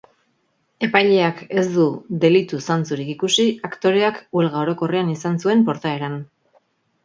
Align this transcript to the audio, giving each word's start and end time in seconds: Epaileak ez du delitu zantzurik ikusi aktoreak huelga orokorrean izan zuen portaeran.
Epaileak 0.87 1.43
ez 1.63 1.65
du 1.73 1.85
delitu 2.23 2.59
zantzurik 2.69 3.13
ikusi 3.17 3.47
aktoreak 3.71 4.21
huelga 4.33 4.63
orokorrean 4.67 5.15
izan 5.17 5.41
zuen 5.45 5.67
portaeran. 5.71 6.21